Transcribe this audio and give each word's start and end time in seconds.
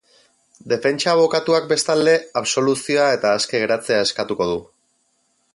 Defentsa 0.71 1.11
abokatuak 1.11 1.67
bestalde 1.73 2.17
absoluzioa 2.43 3.07
eta 3.19 3.37
aske 3.43 3.65
geratzea 3.67 4.03
eskatuko 4.11 4.53
du. 4.55 4.61